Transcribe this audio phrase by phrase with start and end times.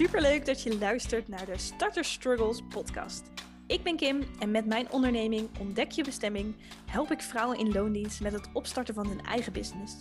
[0.00, 3.22] Superleuk dat je luistert naar de Starter Struggles podcast.
[3.66, 6.54] Ik ben Kim en met mijn onderneming Ontdek je bestemming
[6.86, 9.96] help ik vrouwen in loondienst met het opstarten van hun eigen business.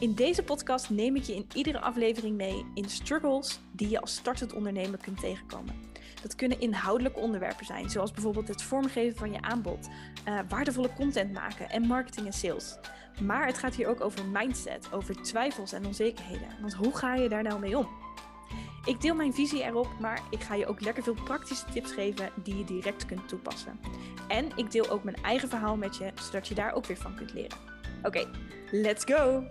[0.00, 4.14] In deze podcast neem ik je in iedere aflevering mee in struggles die je als
[4.14, 5.74] startend ondernemer kunt tegenkomen.
[6.22, 9.88] Dat kunnen inhoudelijke onderwerpen zijn, zoals bijvoorbeeld het vormgeven van je aanbod,
[10.28, 12.78] uh, waardevolle content maken en marketing en sales.
[13.20, 16.48] Maar het gaat hier ook over mindset, over twijfels en onzekerheden.
[16.60, 18.05] Want hoe ga je daar nou mee om?
[18.86, 22.30] Ik deel mijn visie erop, maar ik ga je ook lekker veel praktische tips geven
[22.42, 23.80] die je direct kunt toepassen.
[24.28, 27.14] En ik deel ook mijn eigen verhaal met je, zodat je daar ook weer van
[27.14, 27.58] kunt leren.
[28.02, 28.30] Oké,
[28.70, 29.46] let's go!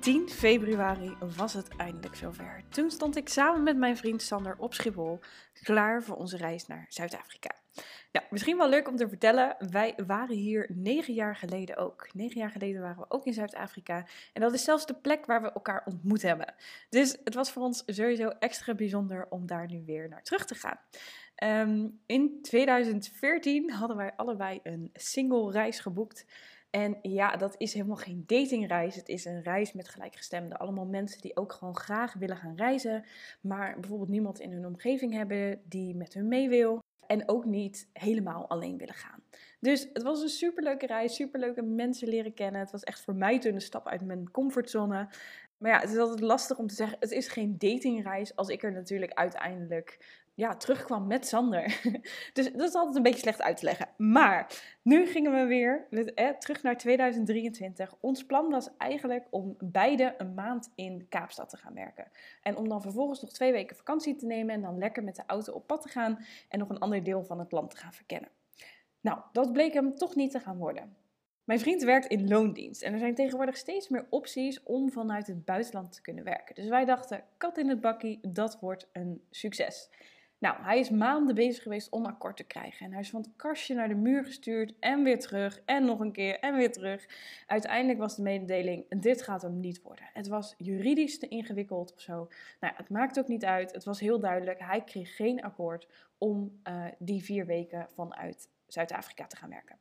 [0.00, 2.62] 10 februari was het eindelijk zover.
[2.68, 5.20] Toen stond ik samen met mijn vriend Sander op Schiphol,
[5.62, 7.63] klaar voor onze reis naar Zuid-Afrika.
[8.12, 12.08] Nou, misschien wel leuk om te vertellen, wij waren hier negen jaar geleden ook.
[12.14, 14.06] Negen jaar geleden waren we ook in Zuid-Afrika.
[14.32, 16.54] En dat is zelfs de plek waar we elkaar ontmoet hebben.
[16.88, 20.54] Dus het was voor ons sowieso extra bijzonder om daar nu weer naar terug te
[20.54, 20.78] gaan.
[21.34, 26.26] Ehm, in 2014 hadden wij allebei een single reis geboekt.
[26.70, 28.96] En ja, dat is helemaal geen datingreis.
[28.96, 30.58] Het is een reis met gelijkgestemden.
[30.58, 33.04] Allemaal mensen die ook gewoon graag willen gaan reizen.
[33.40, 36.83] Maar bijvoorbeeld niemand in hun omgeving hebben die met hun mee wil.
[37.06, 39.22] En ook niet helemaal alleen willen gaan.
[39.60, 42.60] Dus het was een superleuke reis, superleuke mensen leren kennen.
[42.60, 45.08] Het was echt voor mij toen een stap uit mijn comfortzone.
[45.58, 48.62] Maar ja, het is altijd lastig om te zeggen, het is geen datingreis als ik
[48.62, 49.98] er natuurlijk uiteindelijk
[50.34, 51.80] ja, terugkwam met Sander.
[52.32, 53.88] dus dat is altijd een beetje slecht uit te leggen.
[53.96, 57.94] Maar nu gingen we weer eh, terug naar 2023.
[58.00, 62.10] Ons plan was eigenlijk om beide een maand in Kaapstad te gaan werken.
[62.42, 65.22] En om dan vervolgens nog twee weken vakantie te nemen en dan lekker met de
[65.26, 67.92] auto op pad te gaan en nog een ander deel van het land te gaan
[67.92, 68.30] verkennen.
[69.00, 70.96] Nou, dat bleek hem toch niet te gaan worden.
[71.44, 75.44] Mijn vriend werkt in loondienst en er zijn tegenwoordig steeds meer opties om vanuit het
[75.44, 76.54] buitenland te kunnen werken.
[76.54, 79.90] Dus wij dachten, kat in het bakkie, dat wordt een succes.
[80.44, 82.86] Nou, hij is maanden bezig geweest om akkoord te krijgen.
[82.86, 86.00] En hij is van het kastje naar de muur gestuurd en weer terug en nog
[86.00, 87.06] een keer en weer terug.
[87.46, 90.04] Uiteindelijk was de mededeling, dit gaat hem niet worden.
[90.12, 92.28] Het was juridisch te ingewikkeld of zo.
[92.60, 93.72] Nou, het maakt ook niet uit.
[93.72, 95.88] Het was heel duidelijk, hij kreeg geen akkoord
[96.18, 99.78] om uh, die vier weken vanuit Zuid-Afrika te gaan werken.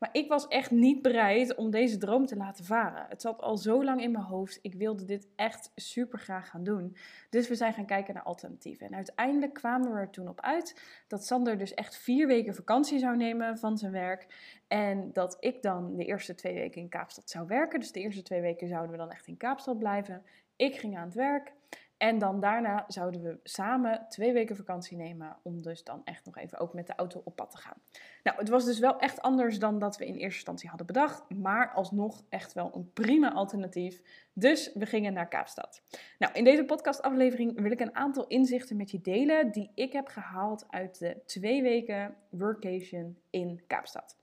[0.00, 3.06] Maar ik was echt niet bereid om deze droom te laten varen.
[3.08, 4.58] Het zat al zo lang in mijn hoofd.
[4.62, 6.96] Ik wilde dit echt super graag gaan doen.
[7.30, 8.86] Dus we zijn gaan kijken naar alternatieven.
[8.86, 12.98] En uiteindelijk kwamen we er toen op uit dat Sander dus echt vier weken vakantie
[12.98, 14.26] zou nemen van zijn werk.
[14.68, 17.80] En dat ik dan de eerste twee weken in Kaapstad zou werken.
[17.80, 20.22] Dus de eerste twee weken zouden we dan echt in Kaapstad blijven.
[20.56, 21.52] Ik ging aan het werk.
[22.00, 26.36] En dan daarna zouden we samen twee weken vakantie nemen om dus dan echt nog
[26.36, 27.76] even ook met de auto op pad te gaan.
[28.22, 31.30] Nou, het was dus wel echt anders dan dat we in eerste instantie hadden bedacht,
[31.30, 34.00] maar alsnog echt wel een prima alternatief.
[34.32, 35.82] Dus we gingen naar Kaapstad.
[36.18, 40.08] Nou, in deze podcastaflevering wil ik een aantal inzichten met je delen die ik heb
[40.08, 44.19] gehaald uit de twee weken workation in Kaapstad.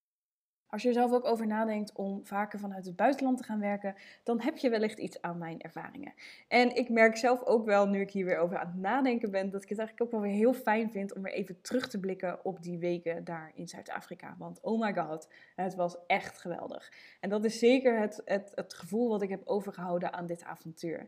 [0.69, 3.95] Als je er zelf ook over nadenkt om vaker vanuit het buitenland te gaan werken,
[4.23, 6.13] dan heb je wellicht iets aan mijn ervaringen.
[6.47, 9.49] En ik merk zelf ook wel, nu ik hier weer over aan het nadenken ben,
[9.49, 11.99] dat ik het eigenlijk ook wel weer heel fijn vind om weer even terug te
[11.99, 14.35] blikken op die weken daar in Zuid-Afrika.
[14.37, 16.91] Want oh my god, het was echt geweldig.
[17.19, 21.07] En dat is zeker het, het, het gevoel wat ik heb overgehouden aan dit avontuur.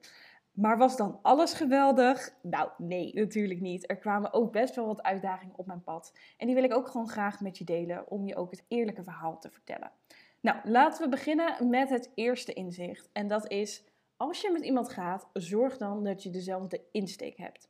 [0.59, 2.34] Maar was dan alles geweldig?
[2.42, 3.90] Nou, nee, natuurlijk niet.
[3.90, 6.14] Er kwamen ook best wel wat uitdagingen op mijn pad.
[6.38, 9.03] En die wil ik ook gewoon graag met je delen om je ook het eerlijke
[9.03, 9.92] verhaal te vertellen.
[10.40, 13.09] Nou, laten we beginnen met het eerste inzicht.
[13.14, 13.84] En dat is,
[14.18, 17.69] als je met iemand gaat, zorg dan dat je dezelfde insteek hebt.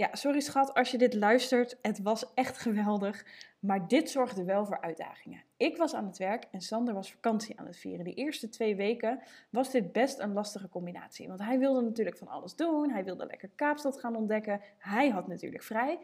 [0.00, 3.24] Ja, sorry schat, als je dit luistert, het was echt geweldig.
[3.58, 5.42] Maar dit zorgde wel voor uitdagingen.
[5.56, 8.04] Ik was aan het werk en Sander was vakantie aan het vieren.
[8.04, 11.28] De eerste twee weken was dit best een lastige combinatie.
[11.28, 12.90] Want hij wilde natuurlijk van alles doen.
[12.90, 14.60] Hij wilde lekker Kaapstad gaan ontdekken.
[14.78, 15.98] Hij had natuurlijk vrij.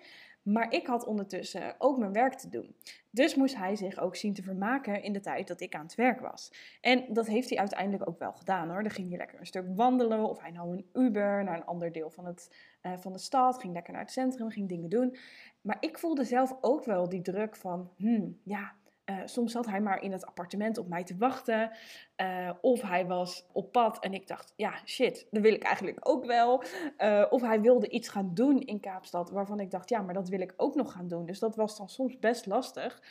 [0.47, 2.75] Maar ik had ondertussen ook mijn werk te doen.
[3.10, 5.95] Dus moest hij zich ook zien te vermaken in de tijd dat ik aan het
[5.95, 6.53] werk was.
[6.81, 8.83] En dat heeft hij uiteindelijk ook wel gedaan hoor.
[8.83, 11.93] Dan ging hij lekker een stuk wandelen of hij nam een Uber naar een ander
[11.93, 13.59] deel van, het, uh, van de stad.
[13.60, 15.16] Ging lekker naar het centrum, ging dingen doen.
[15.60, 18.75] Maar ik voelde zelf ook wel die druk van, hmm, ja,
[19.10, 21.70] uh, soms zat hij maar in het appartement op mij te wachten.
[22.16, 26.08] Uh, of hij was op pad en ik dacht, ja, shit, dat wil ik eigenlijk
[26.08, 26.62] ook wel.
[26.98, 30.28] Uh, of hij wilde iets gaan doen in Kaapstad waarvan ik dacht, ja, maar dat
[30.28, 31.26] wil ik ook nog gaan doen.
[31.26, 33.03] Dus dat was dan soms best lastig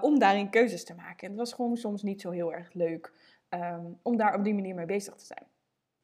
[0.00, 1.22] om daarin keuzes te maken.
[1.22, 3.12] En het was gewoon soms niet zo heel erg leuk
[3.50, 5.46] um, om daar op die manier mee bezig te zijn.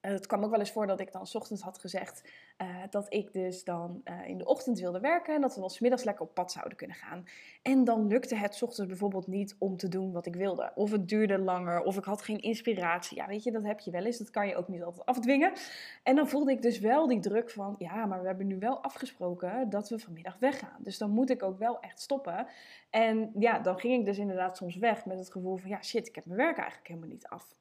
[0.03, 2.31] Het kwam ook wel eens voor dat ik dan s ochtends had gezegd
[2.63, 5.69] uh, dat ik dus dan uh, in de ochtend wilde werken en dat we wel
[5.69, 7.25] smiddags lekker op pad zouden kunnen gaan.
[7.63, 10.73] En dan lukte het s ochtends bijvoorbeeld niet om te doen wat ik wilde.
[10.75, 13.17] Of het duurde langer, of ik had geen inspiratie.
[13.17, 14.19] Ja, weet je, dat heb je wel eens.
[14.19, 15.53] Dat kan je ook niet altijd afdwingen.
[16.03, 18.83] En dan voelde ik dus wel die druk van, ja, maar we hebben nu wel
[18.83, 20.79] afgesproken dat we vanmiddag weggaan.
[20.79, 22.47] Dus dan moet ik ook wel echt stoppen.
[22.91, 26.09] En ja, dan ging ik dus inderdaad soms weg met het gevoel van, ja, shit,
[26.09, 27.55] ik heb mijn werk eigenlijk helemaal niet af.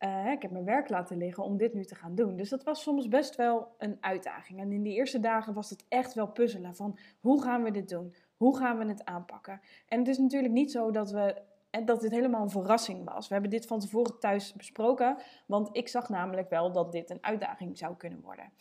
[0.00, 2.36] Uh, ik heb mijn werk laten liggen om dit nu te gaan doen.
[2.36, 4.60] Dus dat was soms best wel een uitdaging.
[4.60, 7.88] En in die eerste dagen was het echt wel puzzelen van hoe gaan we dit
[7.88, 8.14] doen?
[8.36, 9.60] Hoe gaan we het aanpakken?
[9.88, 11.42] En het is natuurlijk niet zo dat we
[11.84, 13.28] dat dit helemaal een verrassing was.
[13.28, 15.16] We hebben dit van tevoren thuis besproken,
[15.46, 18.52] want ik zag namelijk wel dat dit een uitdaging zou kunnen worden.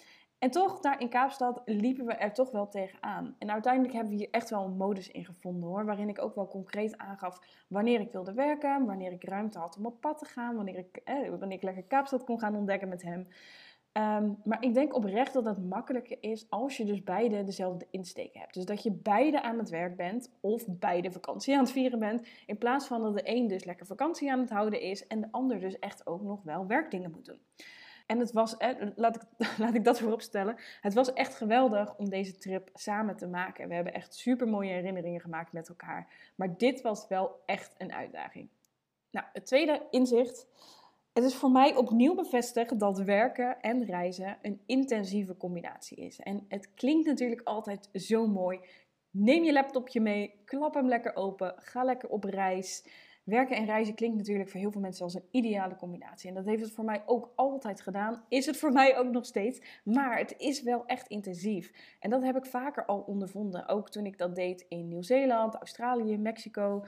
[0.46, 3.36] En toch, daar in Kaapstad liepen we er toch wel tegenaan.
[3.40, 5.86] En uiteindelijk hebben we hier echt wel een modus in gevonden hoor.
[5.86, 9.86] Waarin ik ook wel concreet aangaf wanneer ik wilde werken, wanneer ik ruimte had om
[9.86, 13.02] op pad te gaan, wanneer ik, eh, wanneer ik lekker Kaapstad kon gaan ontdekken met
[13.02, 13.28] hem.
[13.92, 18.40] Ehm, maar ik denk oprecht dat het makkelijker is als je dus beide dezelfde insteken
[18.40, 18.54] hebt.
[18.54, 22.28] Dus dat je beide aan het werk bent of beide vakantie aan het vieren bent.
[22.46, 25.28] In plaats van dat de een dus lekker vakantie aan het houden is en de
[25.32, 27.40] ander dus echt ook nog wel werkdingen moet doen.
[28.06, 28.56] En het was,
[28.96, 29.22] laat ik,
[29.58, 33.68] laat ik dat voorop stellen, het was echt geweldig om deze trip samen te maken.
[33.68, 36.32] We hebben echt super mooie herinneringen gemaakt met elkaar.
[36.36, 38.50] Maar dit was wel echt een uitdaging.
[39.12, 40.48] Nou, het tweede inzicht.
[41.14, 46.20] Het is voor mij opnieuw bevestigd dat werken en reizen een intensieve combinatie is.
[46.20, 48.60] En het klinkt natuurlijk altijd zo mooi.
[49.10, 52.84] Neem je laptopje mee, klap hem lekker open, ga lekker op reis.
[53.26, 56.30] Werken en reizen klinkt natuurlijk voor heel veel mensen als een ideale combinatie.
[56.30, 58.24] En dat heeft het voor mij ook altijd gedaan.
[58.30, 59.62] Is het voor mij ook nog steeds.
[59.84, 61.72] Maar het is wel echt intensief.
[62.00, 63.68] En dat heb ik vaker al ondervonden.
[63.68, 66.86] Ook toen ik dat deed in Nieuw-Zeeland, Australië, Mexico.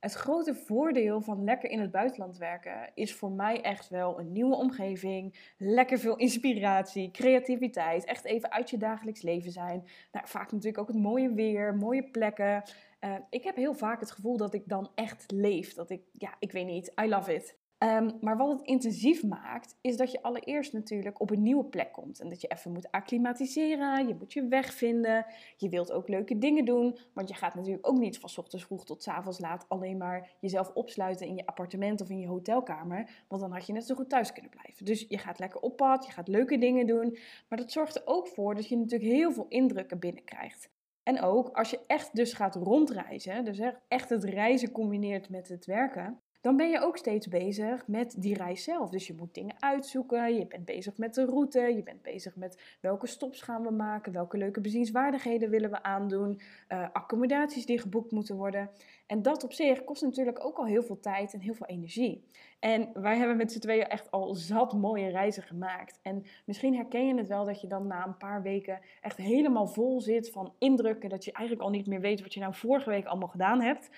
[0.00, 4.32] Het grote voordeel van lekker in het buitenland werken is voor mij echt wel een
[4.32, 9.84] nieuwe omgeving, lekker veel inspiratie, creativiteit, echt even uit je dagelijks leven zijn.
[10.12, 12.62] Nou, vaak natuurlijk ook het mooie weer, mooie plekken.
[13.00, 15.74] Uh, ik heb heel vaak het gevoel dat ik dan echt leef.
[15.74, 17.58] Dat ik, ja, ik weet niet, I love it.
[17.84, 21.92] Um, maar wat het intensief maakt, is dat je allereerst natuurlijk op een nieuwe plek
[21.92, 22.20] komt.
[22.20, 25.26] En dat je even moet acclimatiseren, je moet je weg vinden.
[25.56, 28.84] Je wilt ook leuke dingen doen, want je gaat natuurlijk ook niet van ochtends vroeg
[28.84, 33.24] tot avonds laat alleen maar jezelf opsluiten in je appartement of in je hotelkamer.
[33.28, 34.84] Want dan had je net zo goed thuis kunnen blijven.
[34.84, 37.18] Dus je gaat lekker op pad, je gaat leuke dingen doen.
[37.48, 40.70] Maar dat zorgt er ook voor dat je natuurlijk heel veel indrukken binnenkrijgt.
[41.10, 45.66] En ook als je echt dus gaat rondreizen, dus echt het reizen combineert met het
[45.66, 48.90] werken, dan ben je ook steeds bezig met die reis zelf.
[48.90, 52.76] Dus je moet dingen uitzoeken, je bent bezig met de route, je bent bezig met
[52.80, 58.10] welke stops gaan we maken, welke leuke bezienswaardigheden willen we aandoen, uh, accommodaties die geboekt
[58.10, 58.70] moeten worden.
[59.06, 62.24] En dat op zich kost natuurlijk ook al heel veel tijd en heel veel energie.
[62.58, 66.00] En wij hebben met z'n tweeën echt al zat mooie reizen gemaakt.
[66.02, 69.66] En misschien herken je het wel dat je dan na een paar weken echt helemaal
[69.66, 72.90] vol zit van indrukken, dat je eigenlijk al niet meer weet wat je nou vorige
[72.90, 73.90] week allemaal gedaan hebt.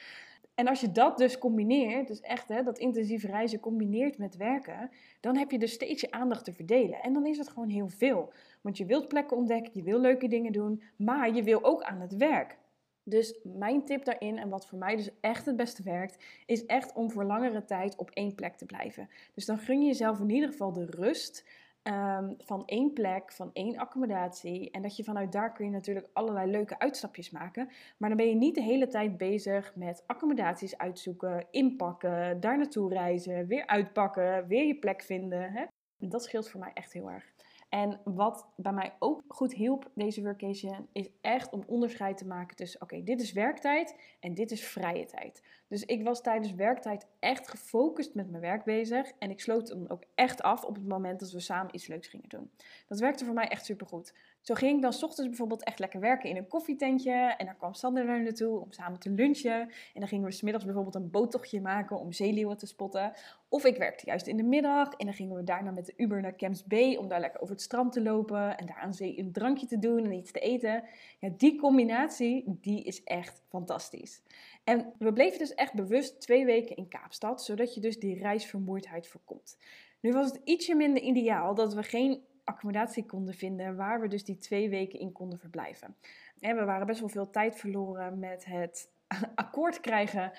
[0.54, 4.90] En als je dat dus combineert, dus echt hè, dat intensieve reizen combineert met werken,
[5.20, 7.02] dan heb je dus steeds je aandacht te verdelen.
[7.02, 8.32] En dan is het gewoon heel veel.
[8.60, 12.00] Want je wilt plekken ontdekken, je wil leuke dingen doen, maar je wil ook aan
[12.00, 12.58] het werk.
[13.04, 16.92] Dus mijn tip daarin, en wat voor mij dus echt het beste werkt, is echt
[16.92, 19.08] om voor langere tijd op één plek te blijven.
[19.34, 21.44] Dus dan gun je jezelf in ieder geval de rust
[21.82, 24.70] um, van één plek, van één accommodatie.
[24.70, 27.68] En dat je vanuit daar kun je natuurlijk allerlei leuke uitstapjes maken.
[27.96, 32.88] Maar dan ben je niet de hele tijd bezig met accommodaties uitzoeken, inpakken, daar naartoe
[32.88, 35.52] reizen, weer uitpakken, weer je plek vinden.
[35.52, 35.64] Hè?
[35.98, 37.31] Dat scheelt voor mij echt heel erg.
[37.74, 42.56] En wat bij mij ook goed hielp, deze workation, is echt om onderscheid te maken
[42.56, 45.42] tussen: oké, dit is werktijd en dit is vrije tijd.
[45.68, 49.12] Dus ik was tijdens werktijd echt gefocust met mijn werk bezig.
[49.18, 52.08] En ik sloot hem ook echt af op het moment dat we samen iets leuks
[52.08, 52.50] gingen doen.
[52.88, 54.14] Dat werkte voor mij echt supergoed.
[54.42, 57.12] Zo ging ik dan s ochtends bijvoorbeeld echt lekker werken in een koffietentje.
[57.12, 59.60] En dan kwam Sander naar naartoe om samen te lunchen.
[59.60, 63.12] En dan gingen we smiddags bijvoorbeeld een boottochtje maken om zeeleeuwen te spotten.
[63.48, 66.20] Of ik werkte juist in de middag en dan gingen we daarna met de Uber
[66.20, 68.56] naar Camps Bay om daar lekker over het strand te lopen.
[68.58, 70.84] En daar aan zee een drankje te doen en iets te eten.
[71.18, 74.22] Ja, die combinatie, die is echt fantastisch.
[74.64, 79.06] En we bleven dus echt bewust twee weken in Kaapstad, zodat je dus die reisvermoeidheid
[79.08, 79.58] voorkomt.
[80.00, 84.24] Nu was het ietsje minder ideaal dat we geen accommodatie konden vinden waar we dus
[84.24, 85.96] die twee weken in konden verblijven.
[86.40, 88.90] En we waren best wel veel tijd verloren met het
[89.34, 90.32] akkoord krijgen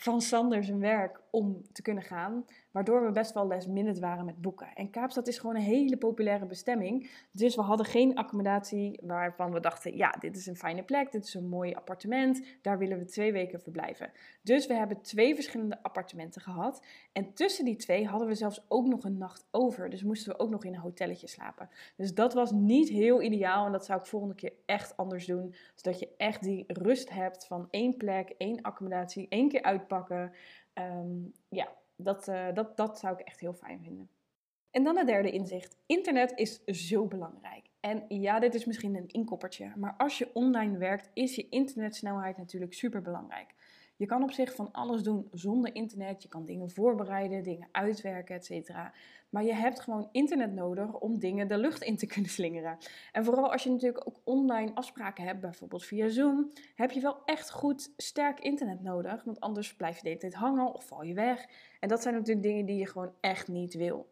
[0.00, 2.44] van Sander zijn werk om te kunnen gaan.
[2.70, 4.72] waardoor we best wel last minute waren met boeken.
[4.74, 7.10] En Kaapstad is gewoon een hele populaire bestemming.
[7.32, 11.24] Dus we hadden geen accommodatie waarvan we dachten, ja, dit is een fijne plek, dit
[11.24, 14.10] is een mooi appartement, daar willen we twee weken verblijven.
[14.42, 16.82] Dus we hebben twee verschillende appartementen gehad.
[17.12, 19.90] En tussen die twee hadden we zelfs ook nog een nacht over.
[19.90, 21.68] Dus moesten we ook nog in een hotelletje slapen.
[21.96, 25.54] Dus dat was niet heel ideaal en dat zou ik volgende keer echt anders doen.
[25.74, 29.62] Zodat je echt die rust hebt van één plek, één accommodatie, één keer
[30.72, 31.18] Ehm,
[31.48, 34.10] ja, dat, uh, dat, dat zou ik echt heel fijn vinden.
[34.70, 35.76] En dan het derde inzicht.
[35.86, 37.70] Internet is zo belangrijk.
[37.80, 42.36] En ja, dit is misschien een inkoppertje, maar als je online werkt, is je internetsnelheid
[42.36, 43.54] natuurlijk super belangrijk.
[44.00, 46.22] Je kan op zich van alles doen zonder internet.
[46.22, 48.70] Je kan dingen voorbereiden, dingen uitwerken, etc.
[49.30, 52.78] Maar je hebt gewoon internet nodig om dingen de lucht in te kunnen slingeren.
[53.12, 57.24] En vooral als je natuurlijk ook online afspraken hebt, bijvoorbeeld via Zoom, heb je wel
[57.24, 59.24] echt goed sterk internet nodig.
[59.24, 61.48] Want anders blijf je de hele tijd hangen of val je weg.
[61.80, 64.06] En dat zijn natuurlijk dingen die je gewoon echt niet wil.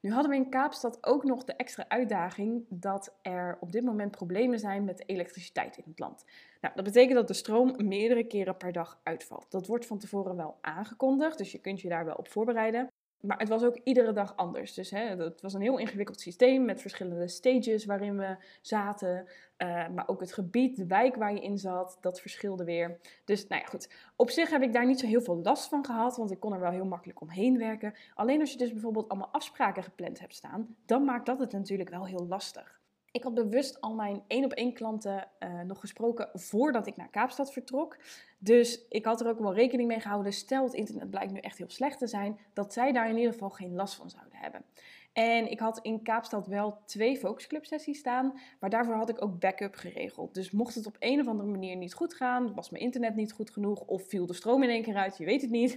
[0.00, 4.10] Nu hadden we in Kaapstad ook nog de extra uitdaging dat er op dit moment
[4.10, 6.24] problemen zijn met elektriciteit in het land.
[6.60, 9.46] Nou, dat betekent dat de stroom meerdere keren per dag uitvalt.
[9.50, 12.89] Dat wordt van tevoren wel aangekondigd, dus je kunt je daar wel op voorbereiden.
[13.20, 14.74] Maar het was ook iedere dag anders.
[14.74, 19.28] Dus hè, het was een heel ingewikkeld systeem met verschillende stages waarin we zaten.
[19.58, 22.98] Uh, maar ook het gebied, de wijk waar je in zat, dat verschilde weer.
[23.24, 23.90] Dus nou ja, goed.
[24.16, 26.52] Op zich heb ik daar niet zo heel veel last van gehad, want ik kon
[26.52, 27.94] er wel heel makkelijk omheen werken.
[28.14, 31.90] Alleen als je dus bijvoorbeeld allemaal afspraken gepland hebt staan, dan maakt dat het natuurlijk
[31.90, 32.79] wel heel lastig.
[33.12, 37.08] Ik had bewust al mijn één op één klanten uh, nog gesproken voordat ik naar
[37.08, 37.96] Kaapstad vertrok.
[38.38, 41.58] Dus ik had er ook wel rekening mee gehouden, stel het internet blijkt nu echt
[41.58, 44.64] heel slecht te zijn, dat zij daar in ieder geval geen last van zouden hebben.
[45.12, 49.38] En ik had in Kaapstad wel twee focusclub sessies staan, maar daarvoor had ik ook
[49.38, 50.34] backup geregeld.
[50.34, 53.32] Dus mocht het op een of andere manier niet goed gaan, was mijn internet niet
[53.32, 55.76] goed genoeg of viel de stroom in één keer uit, je weet het niet,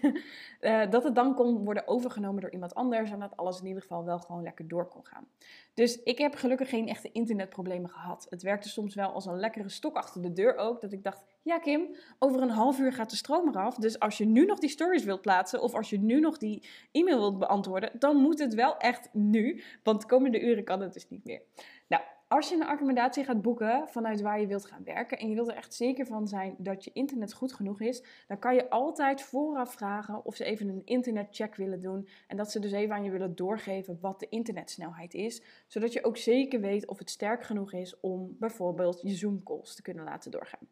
[0.61, 3.81] uh, dat het dan kon worden overgenomen door iemand anders en dat alles in ieder
[3.81, 5.27] geval wel gewoon lekker door kon gaan.
[5.73, 8.25] Dus ik heb gelukkig geen echte internetproblemen gehad.
[8.29, 11.23] Het werkte soms wel als een lekkere stok achter de deur ook, dat ik dacht,
[11.41, 14.59] ja Kim, over een half uur gaat de stroom eraf, dus als je nu nog
[14.59, 18.39] die stories wilt plaatsen of als je nu nog die e-mail wilt beantwoorden, dan moet
[18.39, 21.41] het wel echt nu, want de komende uren kan het dus niet meer.
[21.87, 22.03] Nou,
[22.33, 25.47] als je een accommodatie gaat boeken vanuit waar je wilt gaan werken en je wilt
[25.47, 29.21] er echt zeker van zijn dat je internet goed genoeg is, dan kan je altijd
[29.21, 33.03] vooraf vragen of ze even een internetcheck willen doen en dat ze dus even aan
[33.03, 37.43] je willen doorgeven wat de internetsnelheid is, zodat je ook zeker weet of het sterk
[37.43, 40.67] genoeg is om bijvoorbeeld je Zoom calls te kunnen laten doorgaan.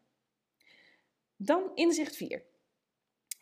[1.36, 2.42] Dan inzicht 4.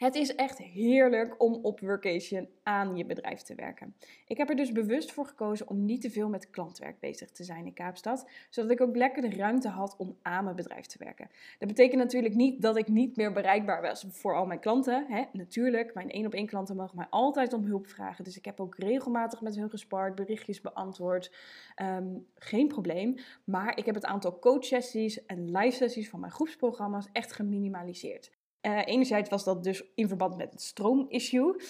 [0.01, 3.95] Het is echt heerlijk om op workation aan je bedrijf te werken.
[4.27, 7.45] Ik heb er dus bewust voor gekozen om niet te veel met klantwerk bezig te
[7.45, 10.99] zijn in Kaapstad, zodat ik ook lekker de ruimte had om aan mijn bedrijf te
[10.99, 11.31] werken.
[11.59, 15.07] Dat betekent natuurlijk niet dat ik niet meer bereikbaar was voor al mijn klanten.
[15.09, 15.25] Hè?
[15.33, 18.61] Natuurlijk, mijn één op één klanten mogen mij altijd om hulp vragen, dus ik heb
[18.61, 21.35] ook regelmatig met hun gespart, berichtjes beantwoord.
[21.75, 23.15] Ehm, geen probleem.
[23.45, 28.39] Maar ik heb het aantal coachsessies en live sessies van mijn groepsprogramma's echt geminimaliseerd.
[28.63, 31.65] Uh, enerzijds was dat dus in verband met het stroomissue, uh,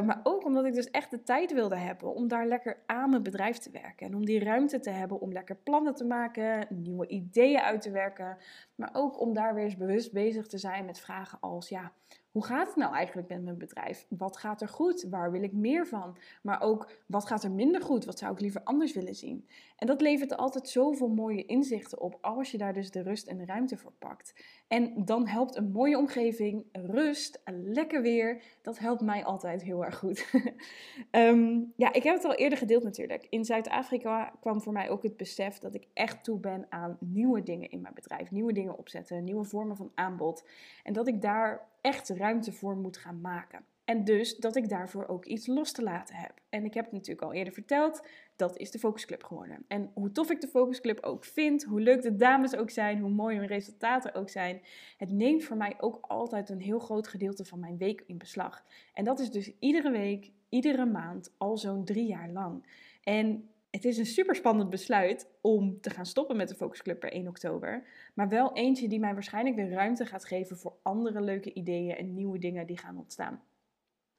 [0.00, 3.22] maar ook omdat ik dus echt de tijd wilde hebben om daar lekker aan mijn
[3.22, 4.06] bedrijf te werken.
[4.06, 7.90] En om die ruimte te hebben om lekker plannen te maken, nieuwe ideeën uit te
[7.90, 8.36] werken,
[8.74, 11.92] maar ook om daar weer eens bewust bezig te zijn met vragen als, ja,
[12.30, 14.06] hoe gaat het nou eigenlijk met mijn bedrijf?
[14.08, 15.06] Wat gaat er goed?
[15.10, 16.16] Waar wil ik meer van?
[16.42, 18.04] Maar ook wat gaat er minder goed?
[18.04, 19.48] Wat zou ik liever anders willen zien?
[19.76, 23.38] En dat levert altijd zoveel mooie inzichten op als je daar dus de rust en
[23.38, 24.34] de ruimte voor pakt.
[24.68, 28.42] En dan helpt een mooie omgeving, rust, lekker weer.
[28.62, 30.28] Dat helpt mij altijd heel erg goed.
[31.10, 33.26] Ehm, ja, ik heb het al eerder gedeeld natuurlijk.
[33.30, 37.42] In Zuid-Afrika kwam voor mij ook het besef dat ik echt toe ben aan nieuwe
[37.42, 38.30] dingen in mijn bedrijf.
[38.30, 40.48] Nieuwe dingen opzetten, nieuwe vormen van aanbod.
[40.82, 43.64] En dat ik daar echt ruimte voor moet gaan maken.
[43.90, 46.32] En dus dat ik daarvoor ook iets los te laten heb.
[46.48, 48.06] En ik heb het natuurlijk al eerder verteld,
[48.36, 49.64] dat is de Focusclub geworden.
[49.68, 53.10] En hoe tof ik de Focusclub ook vind, hoe leuk de dames ook zijn, hoe
[53.10, 54.62] mooi hun resultaten ook zijn,
[54.96, 58.64] het neemt voor mij ook altijd een heel groot gedeelte van mijn week in beslag.
[58.94, 62.66] En dat is dus iedere week, iedere maand, al zo'n drie jaar lang.
[63.02, 67.12] En het is een super spannend besluit om te gaan stoppen met de Focusclub per
[67.12, 67.86] 1 oktober.
[68.14, 72.14] Maar wel eentje die mij waarschijnlijk weer ruimte gaat geven voor andere leuke ideeën en
[72.14, 73.42] nieuwe dingen die gaan ontstaan.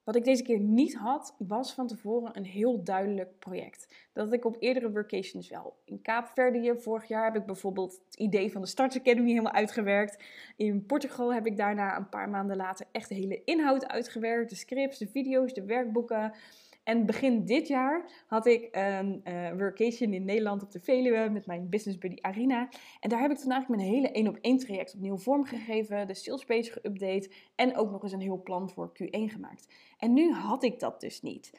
[0.03, 4.09] Wat ik deze keer niet had, was van tevoren een heel duidelijk project.
[4.13, 5.77] Dat had ik op eerdere workations wel.
[5.85, 10.23] In Kaapverdië vorig jaar heb ik bijvoorbeeld het idee van de Start Academy helemaal uitgewerkt.
[10.55, 14.49] In Portugal heb ik daarna een paar maanden later echt de hele inhoud uitgewerkt.
[14.49, 16.33] De scripts, de video's, de werkboeken.
[16.83, 21.45] En begin dit jaar had ik een uh, workation in Nederland op de Veluwe met
[21.45, 22.69] mijn business buddy Arina.
[22.99, 26.13] En daar heb ik toen eigenlijk mijn hele 1 op 1 traject opnieuw vormgegeven, de
[26.13, 29.73] salespage geüpdate en ook nog eens een heel plan voor Q1 gemaakt.
[29.97, 31.51] En nu had ik dat dus niet.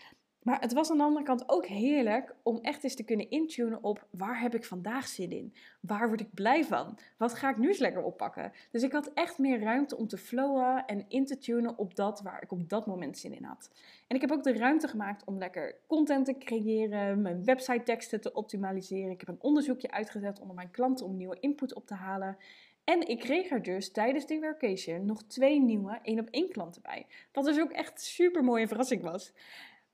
[0.42, 3.82] Maar het was aan de andere kant ook heerlijk om echt eens te kunnen intunen
[3.82, 5.54] op waar heb ik vandaag zin in?
[5.80, 6.98] Waar word ik blij van?
[7.16, 8.52] Wat ga ik nu eens lekker oppakken?
[8.70, 12.20] Dus ik had echt meer ruimte om te flowen en in te tunen op dat
[12.20, 13.70] waar ik op dat moment zin in had.
[14.06, 18.20] En ik heb ook de ruimte gemaakt om lekker content te creëren, mijn website teksten
[18.20, 19.10] te optimaliseren.
[19.10, 22.36] Ik heb een onderzoekje uitgezet onder mijn klanten om nieuwe input op te halen.
[22.84, 26.82] En ik kreeg er dus tijdens die workation nog twee nieuwe één op één klanten
[26.82, 27.06] bij.
[27.32, 29.32] Wat dus ook echt super mooie verrassing was.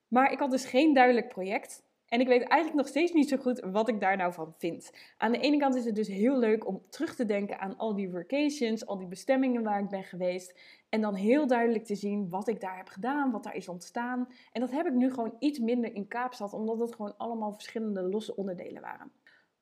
[0.08, 1.86] Maar ik had dus geen duidelijk project.
[2.08, 4.92] En ik weet eigenlijk nog steeds niet zo goed wat ik daar nou van vind.
[5.16, 7.94] Aan de ene kant is het dus heel leuk om terug te denken aan al
[7.94, 10.60] die vacations, al die bestemmingen waar ik ben geweest.
[10.88, 14.28] En dan heel duidelijk te zien wat ik daar heb gedaan, wat daar is ontstaan.
[14.52, 18.02] En dat heb ik nu gewoon iets minder in Kaapstad, omdat het gewoon allemaal verschillende
[18.02, 19.12] losse onderdelen waren.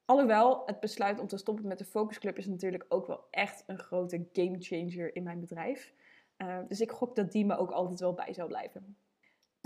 [0.05, 3.79] Alhoewel, het besluit om te stoppen met de Focusclub is natuurlijk ook wel echt een
[3.79, 5.93] grote game changer in mijn bedrijf.
[6.39, 8.97] Uh, dus ik gok dat die me ook altijd wel bij zou blijven.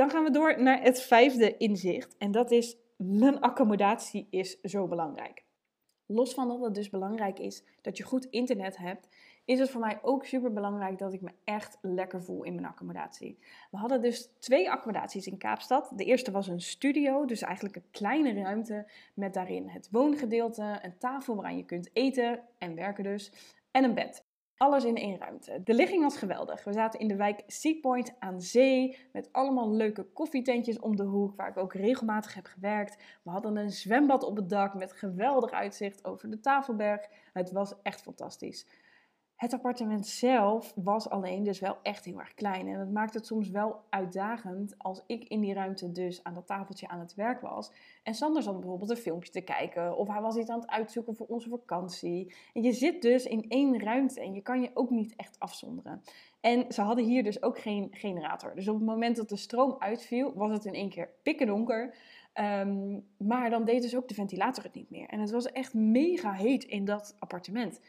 [0.01, 2.17] Dan gaan we door naar het vijfde inzicht.
[2.19, 5.45] En dat is, mijn accommodatie is zo belangrijk.
[6.07, 9.09] Los van dat het dus belangrijk is dat je goed internet hebt,
[9.45, 12.67] is het voor mij ook super belangrijk dat ik me echt lekker voel in mijn
[12.67, 13.39] accommodatie.
[13.71, 15.93] We hadden dus twee accommodaties in Kaapstad.
[15.97, 20.99] De eerste was een studio, dus eigenlijk een kleine ruimte met daarin het woongedeelte, een
[20.99, 23.33] tafel waaraan je kunt eten en werken dus,
[23.71, 24.25] en een bed.
[24.61, 25.61] Alles in één ruimte.
[25.65, 26.65] De ligging was geweldig.
[26.65, 31.37] We zaten in de wijk Seapoint aan zee met allemaal leuke koffietentjes om de hoek
[31.37, 33.03] waar ik ook regelmatig heb gewerkt.
[33.23, 37.07] We hadden een zwembad op het dak met geweldig uitzicht over de Tafelberg.
[37.33, 38.67] Het was echt fantastisch.
[39.41, 42.69] Het appartement zelf was alleen dus wel echt heel erg klein.
[42.69, 46.47] En dat maakt het soms wel uitdagend als ik in die ruimte dus aan dat
[46.47, 47.73] tafeltje aan het werk was.
[48.03, 51.17] En Sander zat bijvoorbeeld een filmpje te kijken of hij was iets aan het uitzoeken
[51.17, 52.35] voor onze vakantie.
[52.53, 56.03] En je zit dus in één ruimte en je kan je ook niet echt afzonderen.
[56.41, 58.55] En ze hadden hier dus ook geen generator.
[58.55, 61.95] Dus op het moment dat de stroom uitviel, was het in één keer pikken donker.
[62.33, 65.09] Ehm, maar dan deed dus ook de ventilator het niet meer.
[65.09, 67.81] En het was echt mega heet in dat appartement.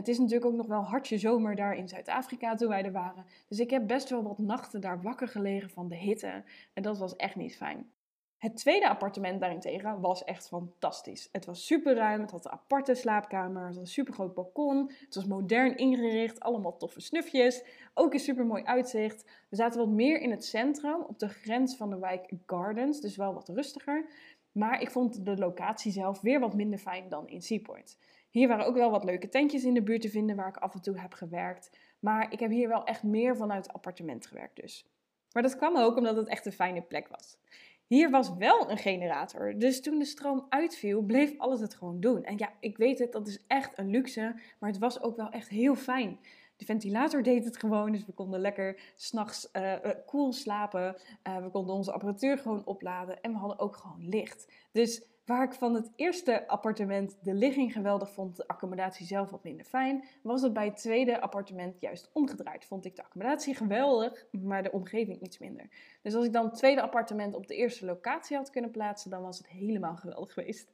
[0.00, 3.24] Het is natuurlijk ook nog wel hartje zomer daar in Zuid-Afrika toen wij er waren.
[3.48, 6.44] Dus ik heb best wel wat nachten daar wakker gelegen van de hitte.
[6.72, 7.90] En dat was echt niet fijn.
[8.38, 11.28] Het tweede appartement daarentegen was echt fantastisch.
[11.32, 14.92] Het was super ruim, het had een aparte slaapkamer, het had een super groot balkon,
[15.04, 17.64] het was modern ingericht, allemaal toffe snufjes,
[17.94, 19.30] ook een super mooi uitzicht.
[19.48, 23.16] We zaten wat meer in het centrum, op de grens van de wijk Gardens, dus
[23.16, 24.06] wel wat rustiger.
[24.52, 27.96] Maar ik vond de locatie zelf weer wat minder fijn dan in Seaport.
[28.30, 30.74] Hier waren ook wel wat leuke tentjes in de buurt te vinden waar ik af
[30.74, 31.70] en toe heb gewerkt.
[31.98, 34.86] Maar ik heb hier wel echt meer vanuit het appartement gewerkt dus.
[35.32, 37.38] Maar dat kwam ook omdat het echt een fijne plek was.
[37.86, 42.24] Hier was wel een generator, dus toen de stroom uitviel, bleef alles het gewoon doen.
[42.24, 45.30] En ja, ik weet het, dat is echt een luxe, maar het was ook wel
[45.30, 46.18] echt heel fijn.
[46.60, 50.96] De ventilator deed het gewoon, dus we konden lekker s'nachts uh, uh, koel slapen.
[51.28, 54.52] Uh, we konden onze apparatuur gewoon opladen en we hadden ook gewoon licht.
[54.72, 59.44] Dus Waar ik van het eerste appartement de ligging geweldig vond, de accommodatie zelf wat
[59.44, 62.64] minder fijn, was het bij het tweede appartement juist omgedraaid.
[62.64, 65.68] Vond ik de accommodatie geweldig, maar de omgeving iets minder.
[66.02, 69.22] Dus als ik dan het tweede appartement op de eerste locatie had kunnen plaatsen, dan
[69.22, 70.70] was het helemaal geweldig geweest.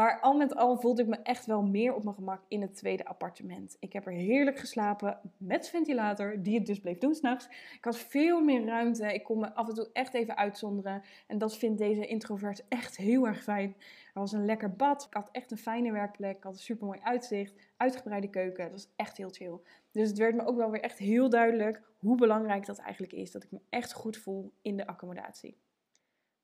[0.00, 2.74] Maar al met al voelde ik me echt wel meer op mijn gemak in het
[2.74, 3.76] tweede appartement.
[3.80, 7.46] Ik heb er heerlijk geslapen met ventilator, die het dus bleef doen s'nachts.
[7.46, 9.14] Ik had veel meer ruimte.
[9.14, 11.02] Ik kon me af en toe echt even uitzonderen.
[11.26, 13.76] En dat vindt deze introvert echt heel erg fijn.
[14.14, 15.06] Er was een lekker bad.
[15.06, 16.36] Ik had echt een fijne werkplek.
[16.36, 17.54] Ik had een super mooi uitzicht.
[17.76, 18.64] Uitgebreide keuken.
[18.64, 19.58] Dat was echt heel chill.
[19.90, 23.30] Dus het werd me ook wel weer echt heel duidelijk hoe belangrijk dat eigenlijk is.
[23.30, 25.56] Dat ik me echt goed voel in de accommodatie.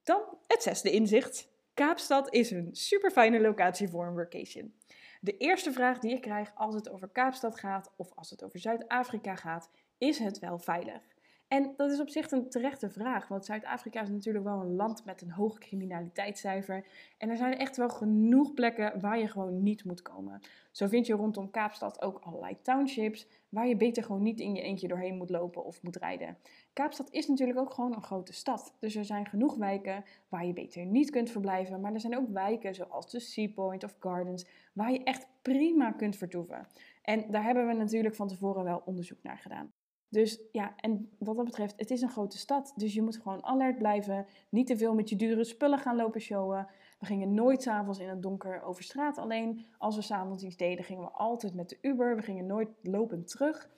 [0.03, 1.55] Dan het zesde inzicht.
[1.77, 4.75] Kaapstad is een super fijne locatie voor een workation.
[5.21, 8.59] De eerste vraag die ik krijg als het over Kaapstad gaat of als het over
[8.59, 11.16] Zuid-Afrika gaat, is het wel veilig?
[11.49, 15.05] En dat is op zich een terechte vraag, want Zuid-Afrika is natuurlijk wel een land
[15.05, 16.87] met een hoog criminaliteitscijfer.
[17.19, 20.41] En er zijn echt wel genoeg plekken waar je gewoon niet moet komen.
[20.71, 24.63] Zo vind je rondom Kaapstad ook allerlei townships waar je beter gewoon niet in je
[24.63, 26.39] eentje doorheen moet lopen of moet rijden.
[26.73, 28.77] Kaapstad is natuurlijk ook gewoon een grote stad.
[28.79, 31.81] Dus er zijn genoeg wijken waar je beter niet kunt verblijven.
[31.81, 36.17] Maar er zijn ook wijken zoals de Seapoint of Gardens waar je echt prima kunt
[36.17, 36.67] vertoeven.
[37.03, 39.73] En daar hebben we natuurlijk van tevoren wel onderzoek naar gedaan.
[40.09, 42.73] Dus ja, en wat dat betreft, het is een grote stad.
[42.77, 44.27] Dus je moet gewoon alert blijven.
[44.49, 46.69] Niet te veel met je dure spullen gaan lopen showen.
[46.99, 49.67] We gingen nooit s'avonds in het donker over straat alleen.
[49.79, 52.17] Als we s'avonds iets deden, gingen we altijd met de Uber.
[52.17, 53.71] We gingen nooit lopend terug.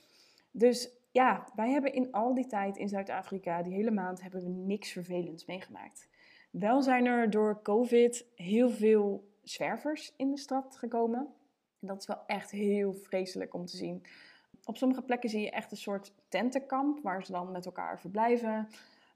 [0.50, 4.48] Dus ja, wij hebben in al die tijd in Zuid-Afrika, die hele maand, hebben we
[4.48, 6.08] niks vervelends meegemaakt.
[6.50, 11.34] Wel zijn er door COVID heel veel zwervers in de stad gekomen.
[11.80, 14.02] En dat is wel echt heel vreselijk om te zien.
[14.68, 18.68] Op sommige plekken zie je echt een soort tentenkamp waar ze dan met elkaar verblijven.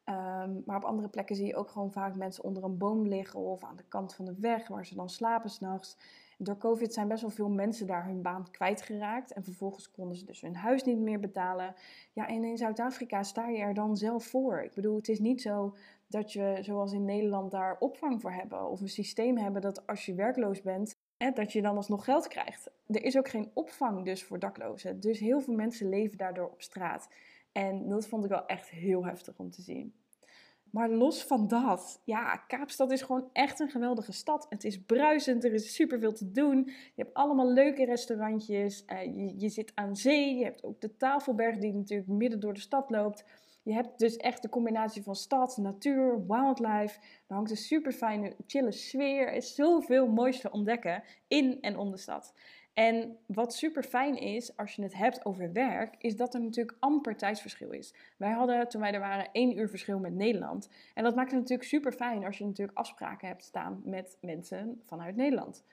[0.05, 3.41] Ehm, maar op andere plekken zie je ook gewoon vaak mensen onder een boom liggen
[3.41, 5.97] of aan de kant van de weg waar ze dan slapen s'nachts.
[6.38, 10.25] Door COVID zijn best wel veel mensen daar hun baan kwijtgeraakt en vervolgens konden ze
[10.25, 11.75] dus hun huis niet meer betalen.
[12.12, 14.62] Ja, en in Zuid-Afrika sta je er dan zelf voor.
[14.62, 18.69] Ik bedoel, het is niet zo dat je, zoals in Nederland, daar opvang voor hebben
[18.69, 20.97] of een systeem hebben dat als je werkloos bent,
[21.31, 22.71] dat je dan alsnog geld krijgt.
[22.87, 25.01] Er is ook geen opvang dus voor daklozen.
[25.01, 27.09] Dus heel veel mensen leven daardoor op straat.
[27.53, 29.95] En dat vond ik wel echt heel heftig om te zien.
[30.71, 34.47] Maar los van dat, ja, Kaapstad is gewoon echt een geweldige stad.
[34.49, 36.65] Het is bruisend, er is superveel te doen.
[36.67, 38.85] Je hebt allemaal leuke restaurantjes.
[38.87, 40.35] Je, je zit aan zee.
[40.35, 43.25] Je hebt ook de Tafelberg die natuurlijk midden door de stad loopt.
[43.62, 47.01] Je hebt dus echt de combinatie van stad, natuur, wildlife.
[47.27, 49.27] Er hangt een super fijne, chille sfeer.
[49.27, 52.35] Er is zoveel moois te ontdekken in en om de stad.
[52.75, 56.77] En wat super fijn is, als je het hebt over werk, is dat er natuurlijk
[56.81, 57.94] amper tijdsverschil is.
[58.16, 60.68] Wij hadden, toen wij er waren, één uur verschil met Nederland.
[60.94, 64.81] En dat maakt het natuurlijk super fijn als je natuurlijk afspraken hebt staan met mensen
[64.85, 65.64] vanuit Nederland.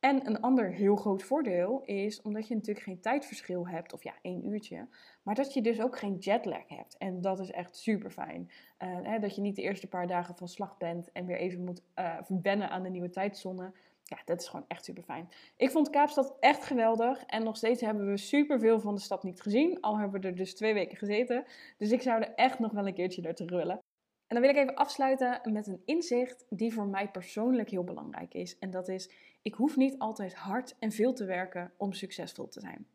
[0.00, 4.14] En een ander heel groot voordeel is, omdat je natuurlijk geen tijdverschil hebt, of ja,
[4.22, 4.88] één uurtje,
[5.22, 6.96] maar dat je dus ook geen jetlag hebt.
[6.96, 8.50] En dat is echt super fijn.
[8.78, 11.82] Uh, dat je niet de eerste paar dagen van slag bent en weer even moet
[11.96, 13.72] uh, verwennen aan de nieuwe tijdzone.
[14.02, 15.28] Ja, dat is gewoon echt super fijn.
[15.56, 17.24] Ik vond Kaapstad echt geweldig.
[17.24, 19.80] En nog steeds hebben we super veel van de stad niet gezien.
[19.80, 21.44] Al hebben we er dus twee weken gezeten.
[21.76, 23.80] Dus ik zou er echt nog wel een keertje naartoe willen.
[24.28, 28.34] En dan wil ik even afsluiten met een inzicht die voor mij persoonlijk heel belangrijk
[28.34, 28.58] is.
[28.58, 29.10] En dat is,
[29.42, 32.86] ik hoef niet altijd hard en veel te werken om succesvol te zijn.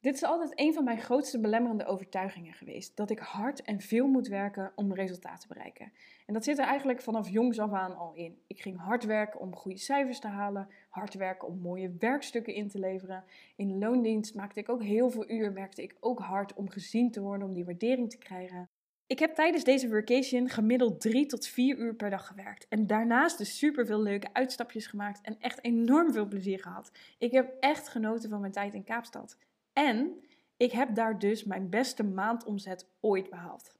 [0.00, 2.96] Dit is altijd een van mijn grootste belemmerende overtuigingen geweest.
[2.96, 5.92] Dat ik hard en veel moet werken om resultaten te bereiken.
[6.26, 8.38] En dat zit er eigenlijk vanaf jongs af aan al in.
[8.46, 10.68] Ik ging hard werken om goede cijfers te halen.
[10.88, 13.24] Hard werken om mooie werkstukken in te leveren.
[13.56, 15.52] In loondienst maakte ik ook heel veel uur.
[15.52, 18.68] Werkte ik ook hard om gezien te worden, om die waardering te krijgen.
[19.06, 22.66] Ik heb tijdens deze vacation gemiddeld drie tot vier uur per dag gewerkt.
[22.68, 26.90] En daarnaast dus super veel leuke uitstapjes gemaakt en echt enorm veel plezier gehad.
[27.18, 29.38] Ik heb echt genoten van mijn tijd in Kaapstad.
[29.72, 30.24] En
[30.56, 33.74] ik heb daar dus mijn beste maandomzet ooit behaald.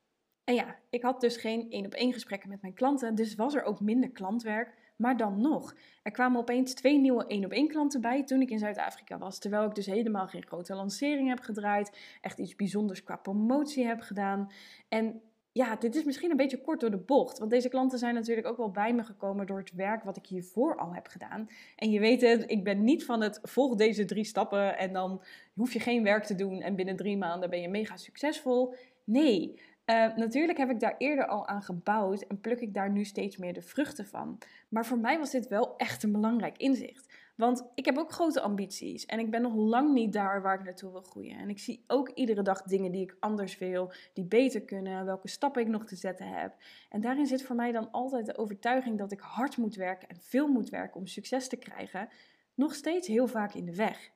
[0.45, 3.55] En ja, ik had dus geen één op één gesprekken met mijn klanten, dus was
[3.55, 4.75] er ook minder klantwerk.
[4.97, 8.51] Maar dan nog, er kwamen opeens twee nieuwe één op één klanten bij toen ik
[8.51, 9.39] in Zuid-Afrika was.
[9.39, 14.01] Terwijl ik dus helemaal geen grote lancering heb gedraaid, echt iets bijzonders qua promotie heb
[14.01, 14.51] gedaan.
[14.89, 15.21] En
[15.57, 17.39] ja, dit is misschien een beetje kort door de bocht.
[17.39, 20.27] Want deze klanten zijn natuurlijk ook wel bij me gekomen door het werk wat ik
[20.27, 21.49] hiervoor al heb gedaan.
[21.77, 25.23] En je weet het, ik ben niet van het volg deze drie stappen en dan
[25.55, 28.75] hoef je geen werk te doen en binnen drie maanden ben je mega succesvol.
[29.05, 33.05] Nee, uh, natuurlijk heb ik daar eerder al aan gebouwd en pluk ik daar nu
[33.05, 34.39] steeds meer de vruchten van.
[34.69, 37.15] Maar voor mij was dit wel echt een belangrijk inzicht.
[37.37, 40.65] Want ik heb ook grote ambities en ik ben nog lang niet daar waar ik
[40.65, 41.39] naartoe wil groeien.
[41.39, 45.29] En ik zie ook iedere dag dingen die ik anders wil, die beter kunnen, welke
[45.29, 46.55] stappen ik nog te zetten heb.
[46.91, 50.17] En daarin zit voor mij dan altijd de overtuiging dat ik hard moet werken en
[50.21, 52.09] veel moet werken om succes te krijgen,
[52.55, 54.11] nog steeds heel vaak in de weg.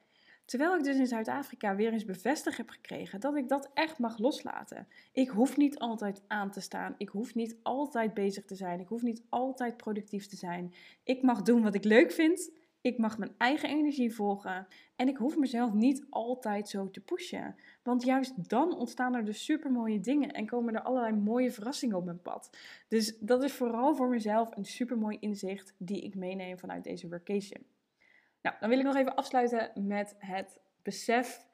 [0.50, 4.18] Terwijl ik dus in Zuid-Afrika weer eens bevestigd heb gekregen dat ik dat echt mag
[4.18, 4.86] loslaten.
[5.12, 6.94] Ik hoef niet altijd aan te staan.
[6.98, 8.80] Ik hoef niet altijd bezig te zijn.
[8.80, 10.74] Ik hoef niet altijd productief te zijn.
[11.04, 12.50] Ik mag doen wat ik leuk vind.
[12.80, 14.66] Ik mag mijn eigen energie volgen.
[14.96, 17.56] En ik hoef mezelf niet altijd zo te pushen.
[17.82, 21.96] Want juist dan ontstaan er dus super mooie dingen en komen er allerlei mooie verrassingen
[21.96, 22.50] op mijn pad.
[22.88, 27.08] Dus dat is vooral voor mezelf een super mooi inzicht die ik meeneem vanuit deze
[27.08, 27.64] vacation.
[28.42, 31.48] Nou, dan wil ik nog even afsluiten met het besef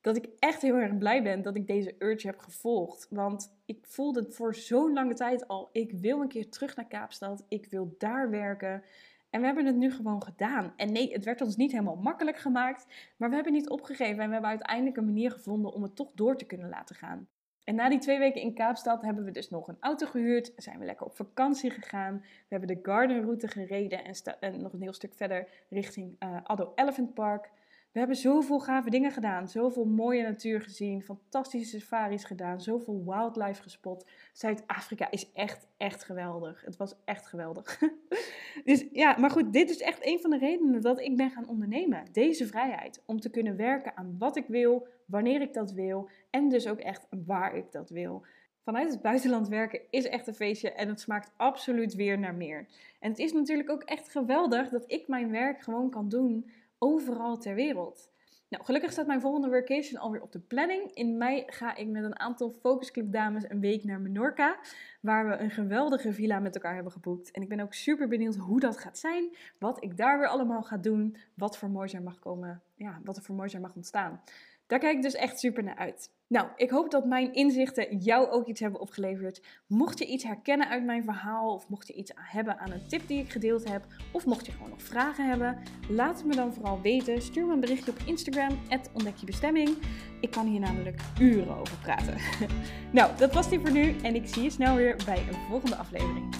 [0.00, 3.06] dat ik echt heel erg blij ben dat ik deze urge heb gevolgd.
[3.10, 7.44] Want ik voelde voor zo'n lange tijd al, ik wil een keer terug naar Kaapstad.
[7.48, 8.82] Ik wil daar werken.
[9.30, 10.72] En we hebben het nu gewoon gedaan.
[10.76, 12.86] En nee, het werd ons niet helemaal makkelijk gemaakt.
[13.16, 16.12] Maar we hebben niet opgegeven en we hebben uiteindelijk een manier gevonden om het toch
[16.12, 17.28] door te kunnen laten gaan.
[17.68, 20.52] En na die twee weken in Kaapstad hebben we dus nog een auto gehuurd.
[20.56, 22.18] Zijn we lekker op vakantie gegaan.
[22.20, 24.04] We hebben de Garden Route gereden
[24.40, 27.50] en, nog een heel stuk verder richting uh, Addo Elephant Park.
[27.92, 29.48] We hebben zoveel gave dingen gedaan.
[29.48, 31.02] Zoveel mooie natuur gezien.
[31.02, 32.60] Fantastische safaris gedaan.
[32.60, 34.06] Zoveel wildlife gespot.
[34.32, 36.64] Zuid-Afrika is echt, echt geweldig.
[36.64, 37.78] Het was echt geweldig.
[38.64, 41.48] dus ja, maar goed, dit is echt een van de redenen dat ik ben gaan
[41.48, 42.04] ondernemen.
[42.12, 43.02] Deze vrijheid.
[43.06, 46.08] Om te kunnen werken aan wat ik wil, wanneer ik dat wil.
[46.30, 48.24] En dus ook echt waar ik dat wil.
[48.68, 52.66] Vanuit het buitenland werken is echt een feestje en het smaakt absoluut weer naar meer.
[53.00, 57.38] En het is natuurlijk ook echt geweldig dat ik mijn werk gewoon kan doen overal
[57.38, 58.10] ter wereld.
[58.48, 60.92] Nou, gelukkig staat mijn volgende workation alweer op de planning.
[60.92, 64.58] In mei ga ik met een aantal focusclub dames een week naar Menorca,
[65.00, 67.30] waar we een geweldige villa met elkaar hebben geboekt.
[67.30, 70.62] En ik ben ook super benieuwd hoe dat gaat zijn, wat ik daar weer allemaal
[70.62, 73.74] ga doen, wat voor moois er mag komen, ja, wat er voor moois er mag
[73.74, 74.20] ontstaan.
[74.68, 76.10] Daar kijk ik dus echt super naar uit.
[76.26, 79.42] Nou, ik hoop dat mijn inzichten jou ook iets hebben opgeleverd.
[79.66, 83.08] Mocht je iets herkennen uit mijn verhaal, of mocht je iets hebben aan een tip
[83.08, 86.54] die ik gedeeld heb, of mocht je gewoon nog vragen hebben, laat het me dan
[86.54, 87.22] vooral weten.
[87.22, 88.58] Stuur me een berichtje op Instagram,
[88.92, 89.76] ontdekjebestemming.
[90.20, 92.16] Ik kan hier namelijk uren over praten.
[92.92, 95.76] nou, dat was die voor nu en ik zie je snel weer bij een volgende
[95.76, 96.34] aflevering.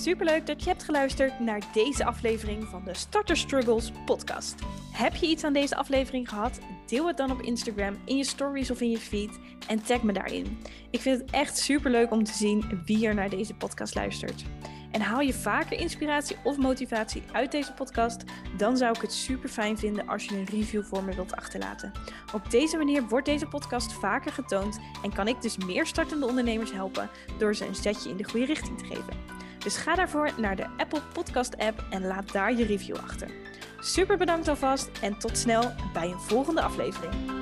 [0.00, 4.54] Superleuk dat je hebt geluisterd naar deze aflevering van de Starter Struggles podcast.
[4.92, 6.58] Heb je iets aan deze aflevering gehad?
[6.86, 10.12] Deel het dan op Instagram, in je stories of in je feed en tag me
[10.12, 10.58] daarin.
[10.90, 14.44] Ik vind het echt superleuk om te zien wie er naar deze podcast luistert.
[14.90, 18.24] En haal je vaker inspiratie of motivatie uit deze podcast,
[18.56, 21.92] dan zou ik het super fijn vinden als je een review voor me wilt achterlaten.
[22.34, 26.72] Op deze manier wordt deze podcast vaker getoond en kan ik dus meer startende ondernemers
[26.72, 29.48] helpen door ze een zetje in de goede richting te geven.
[29.62, 33.30] Dus ga daarvoor naar de Apple Podcast app en laat daar je review achter.
[33.78, 37.39] Super bedankt alvast en tot snel bij een volgende aflevering.